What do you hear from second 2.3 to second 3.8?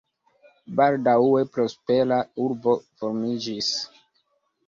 urbo formiĝis.